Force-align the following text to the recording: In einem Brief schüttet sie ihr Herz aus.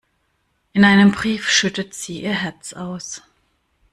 In 0.73 0.83
einem 0.83 1.11
Brief 1.11 1.47
schüttet 1.47 1.93
sie 1.93 2.23
ihr 2.23 2.33
Herz 2.33 2.73
aus. 2.73 3.21